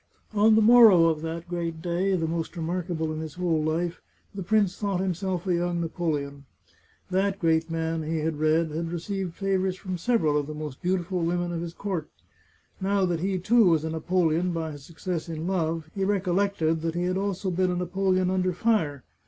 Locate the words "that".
1.21-1.47, 7.11-7.37, 13.05-13.19, 16.81-16.95